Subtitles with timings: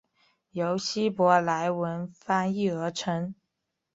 [0.49, 3.35] 由希伯来文翻译而成。